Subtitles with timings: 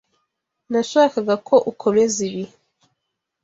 [0.71, 2.43] Nashakaga ko ukomeza ibi.